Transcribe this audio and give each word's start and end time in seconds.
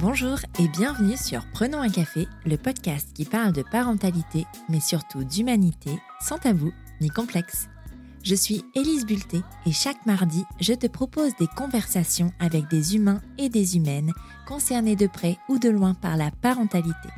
Bonjour 0.00 0.38
et 0.60 0.68
bienvenue 0.68 1.16
sur 1.16 1.44
Prenons 1.52 1.80
un 1.80 1.88
café, 1.88 2.28
le 2.46 2.56
podcast 2.56 3.08
qui 3.14 3.24
parle 3.24 3.52
de 3.52 3.64
parentalité, 3.64 4.46
mais 4.68 4.78
surtout 4.78 5.24
d'humanité, 5.24 5.90
sans 6.20 6.38
tabou 6.38 6.72
ni 7.00 7.10
complexe. 7.10 7.68
Je 8.22 8.36
suis 8.36 8.64
Élise 8.76 9.04
Bulté 9.04 9.42
et 9.66 9.72
chaque 9.72 10.06
mardi, 10.06 10.44
je 10.60 10.72
te 10.72 10.86
propose 10.86 11.34
des 11.34 11.48
conversations 11.48 12.32
avec 12.38 12.68
des 12.68 12.94
humains 12.94 13.20
et 13.38 13.48
des 13.48 13.76
humaines 13.76 14.12
concernés 14.46 14.94
de 14.94 15.08
près 15.08 15.36
ou 15.48 15.58
de 15.58 15.68
loin 15.68 15.94
par 15.94 16.16
la 16.16 16.30
parentalité. 16.30 17.08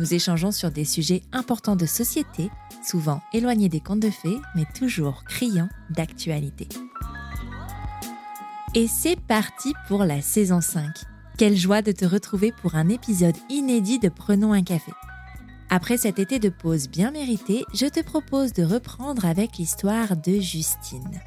Nous 0.00 0.12
échangeons 0.12 0.50
sur 0.50 0.72
des 0.72 0.84
sujets 0.84 1.22
importants 1.30 1.76
de 1.76 1.86
société, 1.86 2.50
souvent 2.82 3.20
éloignés 3.32 3.68
des 3.68 3.80
contes 3.80 4.00
de 4.00 4.10
fées, 4.10 4.40
mais 4.56 4.66
toujours 4.74 5.22
criants 5.22 5.68
d'actualité. 5.90 6.66
Et 8.74 8.88
c'est 8.88 9.20
parti 9.20 9.72
pour 9.86 10.02
la 10.02 10.20
saison 10.20 10.60
5. 10.60 10.84
Quelle 11.38 11.56
joie 11.56 11.82
de 11.82 11.92
te 11.92 12.04
retrouver 12.04 12.50
pour 12.50 12.74
un 12.74 12.88
épisode 12.88 13.36
inédit 13.48 14.00
de 14.00 14.08
Prenons 14.08 14.52
un 14.52 14.64
café. 14.64 14.90
Après 15.70 15.96
cet 15.96 16.18
été 16.18 16.40
de 16.40 16.48
pause 16.48 16.88
bien 16.88 17.12
mérité, 17.12 17.62
je 17.72 17.86
te 17.86 18.00
propose 18.00 18.52
de 18.52 18.64
reprendre 18.64 19.24
avec 19.24 19.56
l'histoire 19.56 20.16
de 20.16 20.40
Justine. 20.40 21.20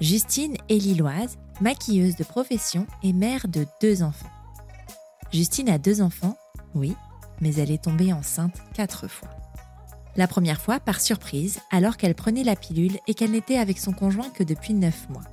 Justine 0.00 0.56
est 0.68 0.78
lilloise, 0.78 1.38
maquilleuse 1.60 2.14
de 2.14 2.22
profession 2.22 2.86
et 3.02 3.12
mère 3.12 3.48
de 3.48 3.66
deux 3.82 4.04
enfants. 4.04 4.30
Justine 5.32 5.70
a 5.70 5.78
deux 5.78 6.02
enfants, 6.02 6.36
oui, 6.76 6.94
mais 7.40 7.52
elle 7.56 7.72
est 7.72 7.82
tombée 7.82 8.12
enceinte 8.12 8.62
quatre 8.74 9.08
fois. 9.08 9.30
La 10.14 10.28
première 10.28 10.60
fois 10.60 10.78
par 10.78 11.00
surprise, 11.00 11.58
alors 11.72 11.96
qu'elle 11.96 12.14
prenait 12.14 12.44
la 12.44 12.54
pilule 12.54 12.98
et 13.08 13.14
qu'elle 13.14 13.32
n'était 13.32 13.58
avec 13.58 13.78
son 13.78 13.92
conjoint 13.92 14.30
que 14.30 14.44
depuis 14.44 14.74
neuf 14.74 15.08
mois. 15.08 15.24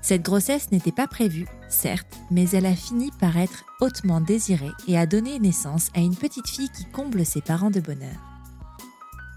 Cette 0.00 0.22
grossesse 0.22 0.70
n'était 0.70 0.92
pas 0.92 1.06
prévue, 1.06 1.46
certes, 1.68 2.18
mais 2.30 2.48
elle 2.50 2.66
a 2.66 2.74
fini 2.74 3.10
par 3.20 3.36
être 3.36 3.64
hautement 3.80 4.20
désirée 4.20 4.70
et 4.86 4.96
a 4.96 5.06
donné 5.06 5.38
naissance 5.38 5.88
à 5.94 6.00
une 6.00 6.16
petite 6.16 6.48
fille 6.48 6.70
qui 6.70 6.84
comble 6.84 7.26
ses 7.26 7.40
parents 7.40 7.70
de 7.70 7.80
bonheur. 7.80 8.16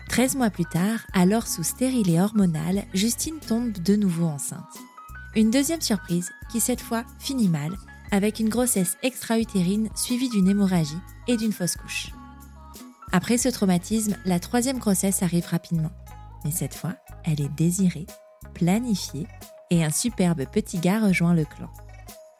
13 0.09 0.35
mois 0.35 0.49
plus 0.49 0.65
tard, 0.65 0.99
alors 1.13 1.47
sous 1.47 1.63
stérilet 1.63 2.19
hormonal, 2.19 2.83
Justine 2.93 3.39
tombe 3.39 3.71
de 3.71 3.95
nouveau 3.95 4.25
enceinte. 4.25 4.77
Une 5.35 5.51
deuxième 5.51 5.81
surprise 5.81 6.29
qui 6.51 6.59
cette 6.59 6.81
fois 6.81 7.05
finit 7.17 7.47
mal, 7.47 7.71
avec 8.11 8.39
une 8.39 8.49
grossesse 8.49 8.97
extra-utérine 9.03 9.89
suivie 9.95 10.29
d'une 10.29 10.49
hémorragie 10.49 10.99
et 11.27 11.37
d'une 11.37 11.53
fausse 11.53 11.77
couche. 11.77 12.11
Après 13.13 13.37
ce 13.37 13.49
traumatisme, 13.49 14.17
la 14.25 14.39
troisième 14.39 14.79
grossesse 14.79 15.23
arrive 15.23 15.47
rapidement. 15.47 15.91
Mais 16.43 16.51
cette 16.51 16.75
fois, 16.75 16.95
elle 17.23 17.39
est 17.39 17.55
désirée, 17.55 18.07
planifiée 18.53 19.27
et 19.71 19.83
un 19.83 19.89
superbe 19.89 20.45
petit 20.45 20.77
gars 20.77 20.99
rejoint 20.99 21.33
le 21.33 21.45
clan. 21.45 21.69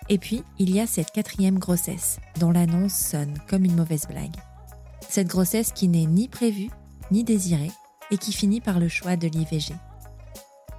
Et 0.10 0.18
puis, 0.18 0.44
il 0.60 0.70
y 0.70 0.80
a 0.80 0.86
cette 0.86 1.12
quatrième 1.12 1.58
grossesse, 1.58 2.20
dont 2.40 2.52
l'annonce 2.52 2.94
sonne 2.94 3.34
comme 3.50 3.66
une 3.66 3.76
mauvaise 3.76 4.06
blague. 4.08 4.36
Cette 5.10 5.28
grossesse 5.28 5.72
qui 5.72 5.88
n'est 5.88 6.06
ni 6.06 6.28
prévue, 6.28 6.70
ni 7.10 7.24
désirée, 7.24 7.72
et 8.12 8.18
qui 8.18 8.34
finit 8.34 8.62
par 8.62 8.80
le 8.80 8.90
choix 8.90 9.16
de 9.16 9.28
l'IVG. 9.28 9.74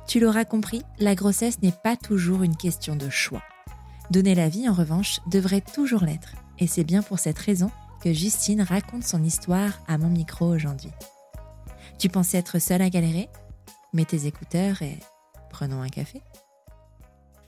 Tu 0.07 0.21
l'auras 0.21 0.45
compris, 0.45 0.83
la 0.99 1.15
grossesse 1.15 1.63
n'est 1.63 1.73
pas 1.73 1.97
toujours 1.97 2.43
une 2.43 2.57
question 2.57 2.95
de 2.95 3.09
choix. 3.09 3.43
Donner 4.11 4.35
la 4.35 4.51
vie, 4.51 4.69
en 4.69 4.75
revanche, 4.75 5.21
devrait 5.31 5.63
toujours 5.63 6.05
l'être, 6.05 6.35
et 6.59 6.67
c'est 6.67 6.85
bien 6.85 7.03
pour 7.03 7.19
cette 7.19 7.39
raison 7.39 7.71
que 8.03 8.13
Justine 8.13 8.61
raconte 8.61 9.05
son 9.05 9.23
histoire 9.23 9.81
à 9.89 9.97
mon 9.97 10.11
micro 10.11 10.47
aujourd'hui. 10.47 10.91
Tu 11.99 12.09
pensais 12.09 12.37
être 12.37 12.59
seule 12.59 12.83
à 12.83 12.91
galérer? 12.91 13.31
Mets 13.95 14.05
tes 14.05 14.27
écouteurs 14.27 14.83
et 14.83 14.99
prenons 15.51 15.81
un 15.81 15.89
café. 15.89 16.21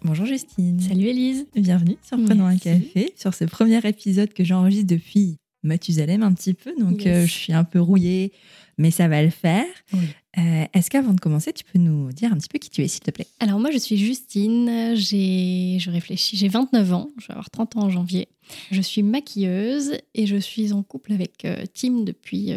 Bonjour 0.05 0.27
Justine. 0.27 0.79
Salut 0.81 1.07
Elise. 1.07 1.47
Bienvenue 1.55 1.97
sur 2.07 2.23
Prenons 2.23 2.45
un 2.45 2.59
café, 2.59 3.15
sur 3.17 3.33
ce 3.33 3.47
premier 3.47 3.79
épisode 3.89 4.35
que 4.35 4.45
j'enregistre 4.45 4.87
depuis 4.87 5.39
Mathusalem 5.63 6.23
un 6.23 6.35
petit 6.35 6.53
peu. 6.53 6.75
Donc 6.79 7.07
euh, 7.07 7.25
je 7.25 7.33
suis 7.33 7.55
un 7.55 7.65
peu 7.65 7.81
rouillée, 7.81 8.35
mais 8.77 8.91
ça 8.91 9.09
va 9.09 9.23
le 9.23 9.31
faire. 9.31 9.65
Euh, 9.95 10.67
est-ce 10.75 10.91
qu'avant 10.91 11.15
de 11.15 11.21
commencer, 11.21 11.55
tu 11.55 11.65
peux 11.65 11.79
nous 11.79 12.13
dire 12.13 12.31
un 12.35 12.37
petit 12.37 12.51
peu 12.51 12.59
qui 12.59 12.69
tu 12.69 12.85
es, 12.85 12.89
s'il 12.89 13.01
te 13.01 13.11
plaît? 13.13 13.27
Alors 13.41 13.59
moi, 13.59 13.71
je 13.71 13.79
suis 13.79 13.97
Justine, 13.97 14.95
j'ai, 14.95 15.79
je 15.81 15.91
réfléchis, 15.91 16.37
j'ai 16.37 16.49
29 16.49 16.93
ans, 16.93 17.09
je 17.17 17.29
vais 17.29 17.33
avoir 17.33 17.49
30 17.49 17.79
ans 17.79 17.85
en 17.85 17.91
janvier. 17.91 18.29
Je 18.73 18.83
suis 18.83 19.03
maquilleuse 19.03 19.97
et 20.15 20.27
je 20.27 20.37
suis 20.37 20.75
en 20.75 20.83
couple 20.83 21.15
avec 21.15 21.47
euh, 21.47 21.65
Tim 21.73 22.03
depuis 22.03 22.53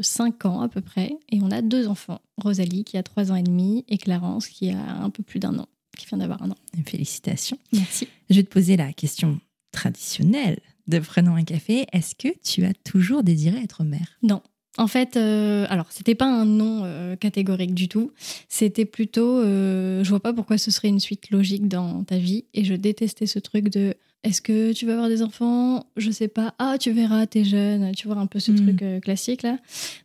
5 0.00 0.46
ans 0.46 0.62
à 0.62 0.68
peu 0.68 0.80
près. 0.80 1.12
Et 1.30 1.38
on 1.42 1.52
a 1.52 1.62
deux 1.62 1.86
enfants, 1.86 2.20
Rosalie 2.38 2.82
qui 2.82 2.98
a 2.98 3.04
3 3.04 3.30
ans 3.30 3.36
et 3.36 3.44
demi 3.44 3.84
et 3.86 3.98
Clarence 3.98 4.48
qui 4.48 4.70
a 4.70 4.96
un 4.96 5.10
peu 5.10 5.22
plus 5.22 5.38
d'un 5.38 5.56
an 5.60 5.68
qui 5.98 6.06
vient 6.06 6.18
d'avoir 6.18 6.42
un 6.42 6.52
an. 6.52 6.56
Félicitations. 6.86 7.58
Merci. 7.72 8.08
Je 8.30 8.36
vais 8.36 8.42
te 8.42 8.48
poser 8.48 8.78
la 8.78 8.92
question 8.94 9.38
traditionnelle 9.72 10.58
de 10.86 10.98
Prenons 10.98 11.34
un 11.34 11.44
café. 11.44 11.86
Est-ce 11.92 12.14
que 12.14 12.28
tu 12.42 12.64
as 12.64 12.72
toujours 12.72 13.22
désiré 13.22 13.58
être 13.58 13.84
mère? 13.84 14.18
Non. 14.22 14.40
En 14.78 14.86
fait, 14.86 15.16
euh, 15.16 15.66
alors 15.68 15.86
c'était 15.90 16.14
pas 16.14 16.26
un 16.26 16.44
non 16.44 16.82
euh, 16.84 17.16
catégorique 17.16 17.74
du 17.74 17.88
tout. 17.88 18.12
C'était 18.48 18.84
plutôt, 18.84 19.40
euh, 19.40 20.04
je 20.04 20.08
vois 20.08 20.20
pas 20.20 20.32
pourquoi 20.32 20.56
ce 20.56 20.70
serait 20.70 20.88
une 20.88 21.00
suite 21.00 21.30
logique 21.30 21.66
dans 21.66 22.04
ta 22.04 22.16
vie. 22.16 22.44
Et 22.54 22.64
je 22.64 22.74
détestais 22.74 23.26
ce 23.26 23.40
truc 23.40 23.70
de 23.70 23.94
est-ce 24.24 24.42
que 24.42 24.72
tu 24.72 24.84
vas 24.84 24.94
avoir 24.94 25.08
des 25.08 25.22
enfants? 25.22 25.86
Je 25.96 26.10
sais 26.10 26.26
pas. 26.26 26.54
Ah, 26.58 26.76
tu 26.78 26.90
verras, 26.90 27.26
t'es 27.26 27.44
jeune. 27.44 27.92
Tu 27.94 28.08
vois 28.08 28.16
un 28.16 28.26
peu 28.26 28.40
ce 28.40 28.50
hmm. 28.50 28.56
truc 28.56 28.82
euh, 28.82 29.00
classique 29.00 29.42
là. 29.42 29.58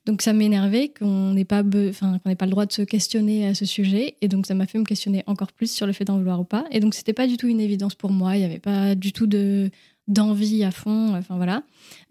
Donc 0.06 0.22
ça 0.22 0.34
m'énervait 0.34 0.90
qu'on 0.90 1.34
n'ait 1.34 1.46
pas, 1.46 1.64
enfin 1.90 2.20
qu'on 2.20 2.30
n'ait 2.30 2.36
pas 2.36 2.46
le 2.46 2.52
droit 2.52 2.68
de 2.68 2.72
se 2.72 2.84
questionner 2.84 3.48
à 3.48 3.56
ce 3.56 3.66
sujet. 3.66 4.16
Et 4.22 4.28
donc 4.28 4.46
ça 4.46 4.54
m'a 4.54 4.68
fait 4.68 4.78
me 4.78 4.84
questionner 4.84 5.24
encore 5.26 5.52
plus 5.52 5.72
sur 5.72 5.88
le 5.88 5.94
fait 5.94 6.06
d'en 6.06 6.18
vouloir 6.18 6.40
ou 6.40 6.44
pas. 6.44 6.66
Et 6.70 6.80
donc 6.80 6.94
c'était 6.94 7.14
pas 7.14 7.26
du 7.26 7.38
tout 7.38 7.48
une 7.48 7.60
évidence 7.60 7.96
pour 7.96 8.12
moi. 8.12 8.38
Il 8.38 8.42
y 8.42 8.46
avait 8.46 8.60
pas 8.60 8.94
du 8.94 9.14
tout 9.14 9.26
de 9.26 9.72
d'envie 10.08 10.64
à 10.64 10.70
fond. 10.70 11.16
Enfin 11.16 11.38
voilà. 11.38 11.64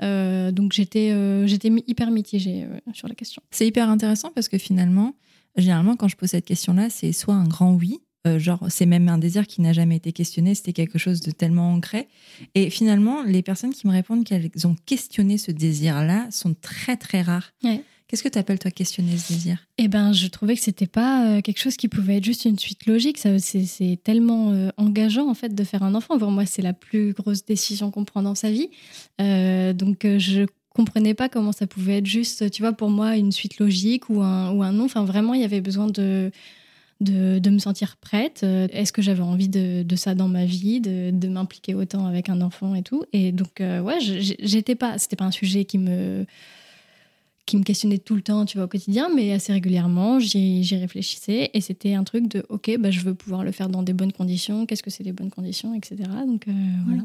Euh, 0.03 0.51
donc 0.51 0.73
j'étais 0.73 1.13
euh, 1.13 1.47
j'étais 1.47 1.71
hyper 1.87 2.11
mitigée 2.11 2.67
sur 2.95 3.07
la 3.07 3.15
question. 3.15 3.43
C'est 3.53 3.67
hyper 3.67 3.89
intéressant 3.89 4.33
parce 4.35 4.49
que 4.49 4.59
finalement, 4.59 5.15
généralement 5.57 5.95
quand 5.95 6.09
je 6.09 6.17
pose 6.17 6.31
cette 6.31 6.47
question-là, 6.47 6.91
c'est 6.91 7.13
soit 7.13 7.35
un 7.35 7.47
grand 7.47 7.73
oui 7.73 8.01
euh, 8.27 8.39
genre, 8.39 8.67
c'est 8.69 8.87
même 8.87 9.09
un 9.09 9.19
désir 9.19 9.47
qui 9.47 9.61
n'a 9.63 9.73
jamais 9.73 9.97
été 9.97 10.13
questionné, 10.13 10.55
c'était 10.55 10.73
quelque 10.73 10.99
chose 10.99 11.21
de 11.23 11.33
tellement 11.33 11.73
ancré. 11.73 12.09
Et 12.55 12.71
finalement, 12.71 13.23
les 13.23 13.43
personnes 13.43 13.73
qui 13.73 13.87
me 13.89 13.93
répondent 13.93 14.25
qu'elles 14.25 14.51
ont 14.65 14.77
questionné 14.87 15.39
ce 15.39 15.51
désir-là 15.51 16.29
sont 16.31 16.55
très, 16.55 16.97
très 16.97 17.23
rares. 17.23 17.53
Qu'est-ce 18.07 18.23
que 18.23 18.29
tu 18.29 18.39
appelles, 18.39 18.59
toi, 18.59 18.71
questionner 18.71 19.17
ce 19.17 19.33
désir? 19.33 19.67
Eh 19.79 19.89
ben, 19.89 20.13
je 20.13 20.29
trouvais 20.29 20.55
que 20.55 20.61
c'était 20.61 20.87
pas 20.87 21.27
euh, 21.27 21.41
quelque 21.41 21.59
chose 21.59 21.77
qui 21.77 21.89
pouvait 21.89 22.19
être 22.19 22.25
juste 22.25 22.45
une 22.45 22.59
suite 22.59 22.87
logique. 22.87 23.19
C'est 23.19 23.99
tellement 24.05 24.51
euh, 24.51 24.69
engageant, 24.77 25.29
en 25.29 25.35
fait, 25.35 25.55
de 25.55 25.65
faire 25.65 25.83
un 25.83 25.95
enfant. 25.95 26.19
Pour 26.19 26.31
moi, 26.31 26.47
c'est 26.47 26.63
la 26.63 26.75
plus 26.75 27.15
grosse 27.15 27.45
décision 27.45 27.91
qu'on 27.91 28.05
prend 28.05 28.23
dans 28.23 28.35
sa 28.35 28.51
vie. 28.51 28.69
donc, 29.19 30.07
je 30.19 30.47
comprenais 30.69 31.15
pas 31.15 31.29
comment 31.29 31.53
ça 31.53 31.67
pouvait 31.67 31.99
être 31.99 32.07
juste, 32.07 32.51
tu 32.51 32.63
vois, 32.63 32.73
pour 32.73 32.89
moi, 32.89 33.17
une 33.17 33.33
suite 33.33 33.59
logique 33.59 34.09
ou 34.09 34.23
un, 34.23 34.53
ou 34.53 34.63
un 34.63 34.73
non. 34.73 34.85
Enfin, 34.85 35.05
vraiment, 35.05 35.35
il 35.35 35.41
y 35.41 35.45
avait 35.45 35.61
besoin 35.61 35.89
de 35.89 36.31
de, 37.03 37.51
me 37.51 37.59
sentir 37.59 37.97
prête. 37.97 38.41
Euh, 38.43 38.69
est-ce 38.73 38.93
que 38.93 39.03
j'avais 39.03 39.23
envie 39.23 39.49
de, 39.49 39.97
ça 39.97 40.15
dans 40.15 40.29
ma 40.29 40.45
vie, 40.45 40.81
de, 40.81 41.29
m'impliquer 41.29 41.75
autant 41.75 42.07
avec 42.07 42.29
un 42.29 42.41
enfant 42.41 42.75
et 42.75 42.83
tout? 42.83 43.05
Et 43.13 43.33
donc, 43.33 43.61
euh, 43.61 43.81
ouais, 43.81 43.99
j'étais 44.01 44.75
pas, 44.75 44.99
c'était 44.99 45.17
pas 45.17 45.25
un 45.25 45.31
sujet 45.31 45.65
qui 45.65 45.79
me 45.79 46.27
qui 47.45 47.57
me 47.57 47.65
questionnait 47.65 47.99
tout 47.99 48.15
le 48.15 48.23
temps, 48.23 48.45
tu 48.45 48.57
vois, 48.57 48.67
au 48.67 48.69
quotidien, 48.69 49.09
mais 49.15 49.33
assez 49.33 49.53
régulièrement, 49.53 50.21
j'y 50.21 50.77
réfléchissais 50.77 51.51
et 51.53 51.61
c'était 51.61 51.95
un 51.95 52.05
truc 52.05 52.29
de, 52.29 52.45
ok, 52.49 52.77
bah, 52.79 52.91
je 52.91 53.01
veux 53.01 53.15
pouvoir 53.15 53.43
le 53.43 53.51
faire 53.51 53.69
dans 53.69 53.83
des 53.83 53.93
bonnes 53.93 54.13
conditions, 54.13 54.65
qu'est-ce 54.65 54.83
que 54.83 54.91
c'est 54.91 55.03
des 55.03 55.13
bonnes 55.13 55.31
conditions, 55.31 55.75
etc. 55.75 55.97
Donc, 56.27 56.47
euh, 56.47 56.53
voilà. 56.87 57.03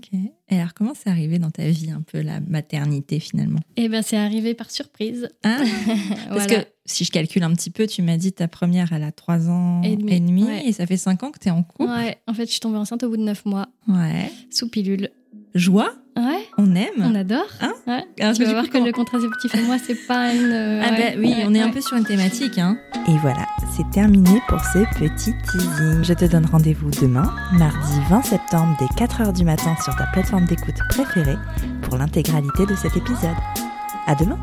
Et 0.50 0.60
alors, 0.60 0.74
comment 0.74 0.94
c'est 0.94 1.10
arrivé 1.10 1.40
dans 1.40 1.50
ta 1.50 1.68
vie, 1.68 1.90
un 1.90 2.02
peu, 2.02 2.22
la 2.22 2.40
maternité, 2.40 3.20
finalement? 3.20 3.60
Eh 3.78 3.90
ben, 3.90 4.04
c'est 4.04 4.18
arrivé 4.18 4.54
par 4.54 4.70
surprise. 4.70 5.28
Ah, 5.44 5.58
parce 6.30 6.48
que 6.48 6.66
si 6.86 7.04
je 7.04 7.12
calcule 7.12 7.44
un 7.44 7.54
petit 7.54 7.72
peu, 7.72 7.88
tu 7.88 8.02
m'as 8.04 8.18
dit 8.18 8.32
ta 8.32 8.48
première, 8.48 8.94
elle 8.94 9.04
a 9.04 9.12
3 9.12 9.50
ans 9.50 9.82
et 9.82 9.96
demi, 9.96 10.46
et, 10.66 10.72
ça 10.72 10.86
fait 10.86 10.98
5 10.98 11.24
ans 11.24 11.32
que 11.32 11.40
tu 11.40 11.48
es 11.48 11.52
en 11.52 11.64
couple. 11.64 11.90
Ouais, 11.90 12.18
en 12.28 12.34
fait, 12.34 12.46
je 12.46 12.52
suis 12.52 12.60
tombée 12.60 12.78
enceinte 12.78 13.04
au 13.04 13.10
bout 13.10 13.18
de 13.18 13.24
9 13.24 13.46
mois. 13.46 13.70
Ouais. 13.88 14.32
Sous 14.52 14.70
pilule 14.70 15.10
joie? 15.56 15.94
Ouais. 16.16 16.37
On 16.60 16.74
aime. 16.76 16.88
On 17.00 17.14
adore. 17.14 17.46
Hein 17.62 17.74
ouais. 17.86 18.34
tu 18.34 18.44
vas 18.44 18.52
voir 18.52 18.70
que 18.70 18.80
le 18.80 18.92
contraceptif 18.92 19.54
et 19.54 19.62
moi, 19.62 19.78
c'est 19.78 20.08
pas 20.08 20.34
une. 20.34 20.52
Euh, 20.52 20.82
ah 20.84 20.92
ben 20.92 21.20
oui, 21.20 21.36
on 21.46 21.54
est 21.54 21.62
un 21.62 21.70
peu 21.70 21.82
sur 21.82 21.98
une 21.98 22.04
thématique. 22.04 22.58
Hein. 22.58 22.78
Et 23.08 23.16
voilà, 23.22 23.46
c'est 23.76 23.88
terminé 23.92 24.42
pour 24.48 24.60
ce 24.62 24.80
petit 24.98 25.34
teasing. 25.52 26.04
Je 26.04 26.14
te 26.14 26.26
donne 26.26 26.46
rendez-vous 26.46 26.90
demain, 27.00 27.32
mardi 27.54 28.00
20 28.10 28.24
septembre, 28.24 28.76
dès 28.80 29.06
4h 29.06 29.34
du 29.34 29.44
matin 29.46 29.76
sur 29.84 29.96
ta 29.96 30.06
plateforme 30.08 30.46
d'écoute 30.46 30.78
préférée 30.90 31.38
pour 31.84 31.98
l'intégralité 31.98 32.66
de 32.66 32.76
cet 32.76 32.98
épisode. 32.98 33.38
À 34.08 34.16
demain! 34.16 34.40